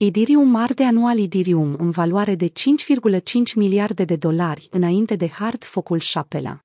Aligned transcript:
Idirium 0.00 0.54
arde 0.54 0.84
anual 0.84 1.18
Idirium 1.18 1.74
în 1.78 1.90
valoare 1.90 2.34
de 2.34 2.48
5,5 2.48 3.22
miliarde 3.54 4.04
de 4.04 4.16
dolari 4.16 4.68
înainte 4.70 5.16
de 5.16 5.28
hard 5.28 5.64
focul 5.64 5.98
șapela. 5.98 6.64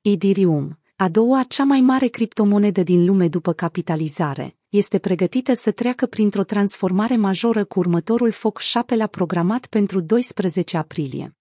Idirium, 0.00 0.78
a 0.96 1.08
doua 1.08 1.42
cea 1.42 1.64
mai 1.64 1.80
mare 1.80 2.06
criptomonedă 2.06 2.82
din 2.82 3.04
lume 3.04 3.28
după 3.28 3.52
capitalizare, 3.52 4.56
este 4.68 4.98
pregătită 4.98 5.54
să 5.54 5.70
treacă 5.70 6.06
printr-o 6.06 6.44
transformare 6.44 7.16
majoră 7.16 7.64
cu 7.64 7.78
următorul 7.78 8.30
foc 8.30 8.58
șapela 8.58 9.06
programat 9.06 9.66
pentru 9.66 10.00
12 10.00 10.76
aprilie. 10.76 11.36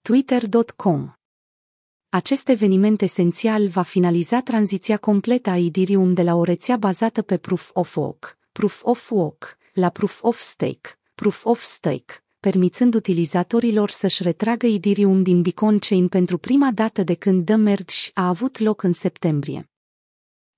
Twitter.com 0.00 1.12
Acest 2.08 2.48
eveniment 2.48 3.00
esențial 3.00 3.68
va 3.68 3.82
finaliza 3.82 4.40
tranziția 4.40 4.96
completă 4.96 5.50
a 5.50 5.56
Idirium 5.56 6.14
de 6.14 6.22
la 6.22 6.34
o 6.34 6.44
rețea 6.44 6.76
bazată 6.76 7.22
pe 7.22 7.36
Proof 7.36 7.70
of 7.72 7.96
Work, 7.96 8.38
Proof 8.52 8.84
of 8.84 9.10
Work, 9.10 9.57
la 9.78 9.88
Proof 9.88 10.22
of 10.22 10.40
Stake, 10.40 10.98
Proof 11.14 11.44
of 11.44 11.62
Stake, 11.62 12.24
permițând 12.40 12.94
utilizatorilor 12.94 13.90
să-și 13.90 14.22
retragă 14.22 14.66
Idirium 14.66 15.22
din 15.22 15.42
Beacon 15.42 15.78
Chain 15.78 16.08
pentru 16.08 16.38
prima 16.38 16.70
dată 16.70 17.02
de 17.02 17.14
când 17.14 17.44
The 17.44 17.54
Merge 17.54 17.94
a 18.14 18.28
avut 18.28 18.58
loc 18.58 18.82
în 18.82 18.92
septembrie. 18.92 19.70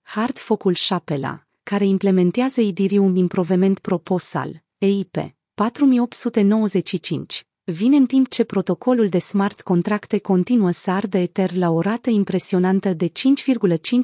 Hard 0.03 0.39
focul 0.39 0.73
Șapela, 0.73 1.47
care 1.63 1.87
implementează 1.87 2.61
Idirium 2.61 3.17
Improvement 3.17 3.79
Proposal, 3.79 4.63
EIP, 4.79 5.17
4895, 5.55 7.47
vine 7.65 7.97
în 7.97 8.07
timp 8.07 8.29
ce 8.29 8.45
protocolul 8.45 9.09
de 9.09 9.19
smart 9.19 9.61
contracte 9.61 10.19
continuă 10.19 10.71
să 10.71 10.91
ardă 10.91 11.19
Ether 11.19 11.55
la 11.55 11.71
o 11.71 11.81
rată 11.81 12.11
impresionantă 12.11 12.93
de 12.93 13.07
5,5 13.07 13.13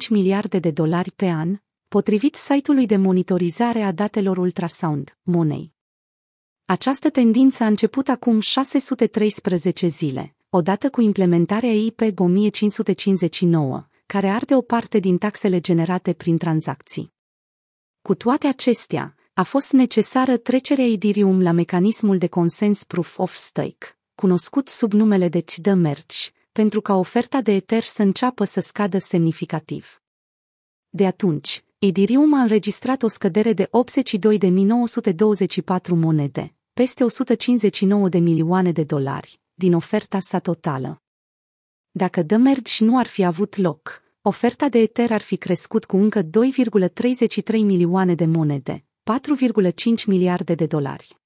miliarde 0.09 0.59
de 0.59 0.71
dolari 0.71 1.11
pe 1.11 1.25
an, 1.25 1.57
potrivit 1.87 2.35
site-ului 2.35 2.85
de 2.85 2.97
monitorizare 2.97 3.81
a 3.81 3.91
datelor 3.91 4.37
ultrasound, 4.37 5.17
Monei. 5.21 5.73
Această 6.65 7.09
tendință 7.09 7.63
a 7.63 7.67
început 7.67 8.07
acum 8.07 8.39
613 8.39 9.87
zile, 9.87 10.35
odată 10.49 10.89
cu 10.89 11.01
implementarea 11.01 11.73
IP 11.73 12.01
1559, 12.17 13.87
care 14.05 14.29
arde 14.29 14.55
o 14.55 14.61
parte 14.61 14.99
din 14.99 15.17
taxele 15.17 15.59
generate 15.59 16.13
prin 16.13 16.37
tranzacții. 16.37 17.13
Cu 18.01 18.15
toate 18.15 18.47
acestea, 18.47 19.15
a 19.33 19.43
fost 19.43 19.71
necesară 19.71 20.37
trecerea 20.37 20.85
Ethereum 20.85 21.41
la 21.41 21.51
mecanismul 21.51 22.17
de 22.17 22.27
consens 22.27 22.83
Proof 22.83 23.17
of 23.17 23.33
Stake, 23.33 23.97
cunoscut 24.15 24.67
sub 24.67 24.93
numele 24.93 25.27
de 25.27 25.41
CDE 25.41 25.73
Merge, 25.73 26.17
pentru 26.51 26.81
ca 26.81 26.95
oferta 26.95 27.41
de 27.41 27.51
Ether 27.51 27.83
să 27.83 28.01
înceapă 28.01 28.43
să 28.43 28.59
scadă 28.59 28.97
semnificativ. 28.97 30.01
De 30.89 31.05
atunci, 31.05 31.65
Ethereum 31.79 32.33
a 32.33 32.41
înregistrat 32.41 33.03
o 33.03 33.07
scădere 33.07 33.53
de 33.53 33.69
82.924 33.69 33.69
monede, 35.89 36.53
peste 36.73 37.03
159 37.03 38.09
de 38.09 38.17
milioane 38.17 38.71
de 38.71 38.83
dolari, 38.83 39.41
din 39.53 39.73
oferta 39.73 40.19
sa 40.19 40.39
totală. 40.39 41.01
Dacă 41.91 42.23
The 42.23 42.35
Merge 42.35 42.85
nu 42.85 42.97
ar 42.97 43.07
fi 43.07 43.23
avut 43.23 43.55
loc, 43.55 44.03
oferta 44.21 44.69
de 44.69 44.79
Ether 44.79 45.11
ar 45.11 45.21
fi 45.21 45.35
crescut 45.35 45.85
cu 45.85 45.97
încă 45.97 46.21
2,33 46.21 46.29
milioane 47.47 48.15
de 48.15 48.25
monede, 48.25 48.85
4,5 49.61 50.05
miliarde 50.05 50.55
de 50.55 50.65
dolari. 50.65 51.17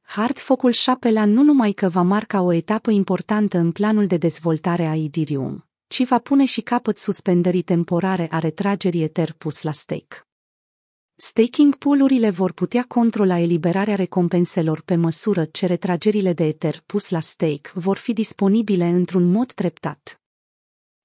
Hard 0.00 0.38
focul 0.38 0.70
Șapela 0.70 1.24
nu 1.24 1.42
numai 1.42 1.72
că 1.72 1.88
va 1.88 2.02
marca 2.02 2.42
o 2.42 2.52
etapă 2.52 2.90
importantă 2.90 3.58
în 3.58 3.72
planul 3.72 4.06
de 4.06 4.16
dezvoltare 4.16 4.86
a 4.86 4.96
Ethereum, 4.96 5.69
ci 5.90 6.06
va 6.06 6.18
pune 6.18 6.44
și 6.44 6.60
capăt 6.60 6.98
suspendării 6.98 7.62
temporare 7.62 8.28
a 8.30 8.38
retragerii 8.38 9.02
Ether 9.02 9.32
pus 9.32 9.62
la 9.62 9.72
stake. 9.72 10.26
Staking 11.14 11.74
pool-urile 11.76 12.30
vor 12.30 12.52
putea 12.52 12.84
controla 12.88 13.38
eliberarea 13.38 13.94
recompenselor 13.94 14.82
pe 14.82 14.96
măsură 14.96 15.44
ce 15.44 15.66
retragerile 15.66 16.32
de 16.32 16.44
Ether 16.44 16.82
pus 16.86 17.08
la 17.08 17.20
stake 17.20 17.70
vor 17.74 17.96
fi 17.96 18.12
disponibile 18.12 18.84
într-un 18.84 19.30
mod 19.30 19.52
treptat. 19.52 20.20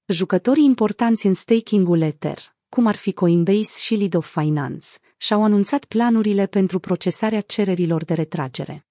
Jucătorii 0.06 0.64
importanți 0.64 1.26
în 1.26 1.34
staking-ul 1.34 2.00
Ether, 2.00 2.56
cum 2.68 2.86
ar 2.86 2.96
fi 2.96 3.12
Coinbase 3.12 3.78
și 3.80 3.94
Lido 3.94 4.20
Finance, 4.20 4.86
și-au 5.16 5.44
anunțat 5.44 5.84
planurile 5.84 6.46
pentru 6.46 6.78
procesarea 6.78 7.40
cererilor 7.40 8.04
de 8.04 8.14
retragere. 8.14 8.85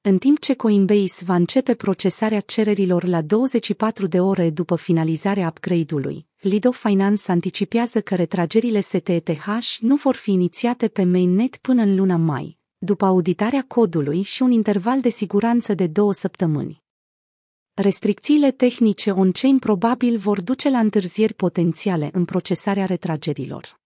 În 0.00 0.18
timp 0.18 0.38
ce 0.38 0.54
Coinbase 0.54 1.24
va 1.24 1.34
începe 1.34 1.74
procesarea 1.74 2.40
cererilor 2.40 3.04
la 3.04 3.22
24 3.22 4.06
de 4.06 4.20
ore 4.20 4.50
după 4.50 4.76
finalizarea 4.76 5.48
upgrade-ului, 5.48 6.26
Lido 6.38 6.70
Finance 6.70 7.30
anticipează 7.30 8.00
că 8.00 8.14
retragerile 8.14 8.80
STETH 8.80 9.78
nu 9.80 9.94
vor 9.94 10.14
fi 10.14 10.32
inițiate 10.32 10.88
pe 10.88 11.04
mainnet 11.04 11.56
până 11.56 11.82
în 11.82 11.96
luna 11.96 12.16
mai, 12.16 12.58
după 12.78 13.04
auditarea 13.04 13.64
codului 13.68 14.22
și 14.22 14.42
un 14.42 14.50
interval 14.50 15.00
de 15.00 15.08
siguranță 15.08 15.74
de 15.74 15.86
două 15.86 16.12
săptămâni. 16.12 16.82
Restricțiile 17.74 18.50
tehnice 18.50 19.10
on-chain 19.10 19.58
probabil 19.58 20.16
vor 20.16 20.40
duce 20.40 20.70
la 20.70 20.78
întârzieri 20.78 21.34
potențiale 21.34 22.10
în 22.12 22.24
procesarea 22.24 22.84
retragerilor. 22.84 23.80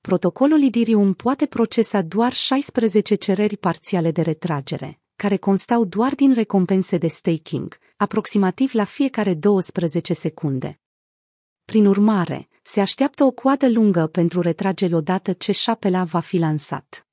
Protocolul 0.00 0.62
Ethereum 0.62 1.14
poate 1.14 1.46
procesa 1.46 2.02
doar 2.02 2.32
16 2.32 3.14
cereri 3.14 3.56
parțiale 3.56 4.10
de 4.10 4.22
retragere, 4.22 4.98
care 5.16 5.36
constau 5.36 5.84
doar 5.84 6.14
din 6.14 6.32
recompense 6.32 6.96
de 6.96 7.06
staking, 7.06 7.78
aproximativ 7.96 8.72
la 8.74 8.84
fiecare 8.84 9.34
12 9.34 10.14
secunde. 10.14 10.80
Prin 11.64 11.86
urmare, 11.86 12.48
se 12.62 12.80
așteaptă 12.80 13.24
o 13.24 13.30
coadă 13.30 13.68
lungă 13.70 14.06
pentru 14.06 14.40
retrageri 14.40 14.94
odată 14.94 15.32
ce 15.32 15.52
șapela 15.52 16.04
va 16.04 16.20
fi 16.20 16.38
lansat. 16.38 17.06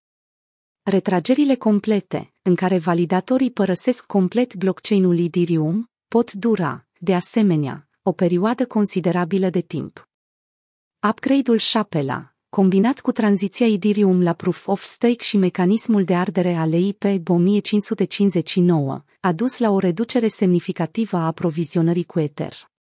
Retragerile 0.83 1.55
complete, 1.55 2.33
în 2.41 2.55
care 2.55 2.77
validatorii 2.77 3.51
părăsesc 3.51 4.05
complet 4.05 4.55
blockchain-ul 4.55 5.19
Ethereum, 5.19 5.89
pot 6.07 6.33
dura, 6.33 6.87
de 6.99 7.15
asemenea, 7.15 7.87
o 8.03 8.11
perioadă 8.11 8.65
considerabilă 8.65 9.49
de 9.49 9.61
timp. 9.61 10.09
Upgrade-ul 11.09 11.59
Shapela, 11.59 12.30
combinat 12.51 12.99
cu 12.99 13.11
tranziția 13.11 13.65
Ethereum 13.65 14.21
la 14.21 14.33
Proof 14.33 14.67
of 14.67 14.81
Stake 14.81 15.23
și 15.23 15.37
mecanismul 15.37 16.03
de 16.03 16.15
ardere 16.15 16.55
al 16.55 16.73
EIP 16.73 17.03
1559, 17.27 19.03
a 19.19 19.31
dus 19.31 19.57
la 19.57 19.71
o 19.71 19.79
reducere 19.79 20.27
semnificativă 20.27 21.17
a 21.17 21.25
aprovizionării 21.25 22.03
cu 22.03 22.19
Ether. 22.19 22.70